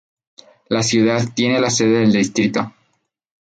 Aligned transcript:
La 0.69 0.81
ciudad 0.81 1.23
tiene 1.35 1.61
la 1.61 1.69
sede 1.69 1.99
del 1.99 2.11
distrito. 2.11 2.73